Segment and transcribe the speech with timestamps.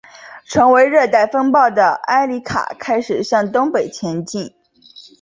[0.45, 4.51] 成为热带风暴的埃里卡开始向东北前进。